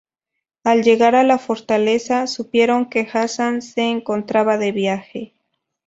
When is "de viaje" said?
4.57-5.35